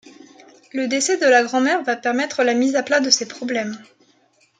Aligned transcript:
Le 0.73 0.87
décès 0.87 1.17
de 1.17 1.27
la 1.27 1.43
grand-mère 1.43 1.83
va 1.83 1.95
permettre 1.95 2.43
la 2.43 2.55
mise 2.55 2.75
à 2.75 2.81
plat 2.81 3.01
de 3.01 3.11
ses 3.11 3.27
problèmes. 3.27 3.77